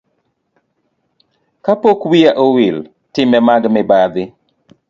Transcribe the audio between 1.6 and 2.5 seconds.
Ka pok wiya